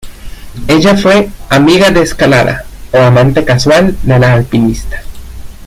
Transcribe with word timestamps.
Ella 0.67 0.97
fue 0.97 1.29
"amiga 1.49 1.91
de 1.91 2.01
escalada" 2.01 2.65
o 2.91 2.97
"amante 2.97 3.45
casual" 3.45 3.95
del 4.01 4.23
alpinista. 4.23 5.03